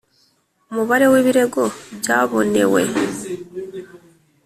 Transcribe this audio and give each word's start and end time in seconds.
Umubare 0.71 1.05
w 1.11 1.15
ibirego 1.21 1.61
byabonewe 1.99 2.81